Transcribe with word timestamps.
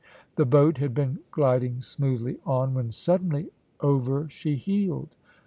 The 0.35 0.47
boat 0.47 0.79
had 0.79 0.95
been 0.95 1.19
gliding 1.29 1.79
smoothly 1.83 2.39
on, 2.43 2.73
when 2.73 2.89
suddenly 2.89 3.51
over 3.81 4.27
she 4.31 4.55
heeled. 4.55 5.09